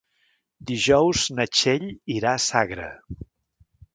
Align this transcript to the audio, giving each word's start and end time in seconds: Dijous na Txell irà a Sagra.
Dijous 0.71 1.25
na 1.39 1.45
Txell 1.57 1.85
irà 2.15 2.33
a 2.39 2.43
Sagra. 2.49 2.91